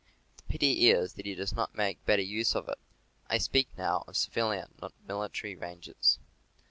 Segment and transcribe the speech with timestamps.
[0.37, 2.79] The pity is that he does not make better use of it.
[3.29, 6.17] (I speak now of civilian, not military, ranges.)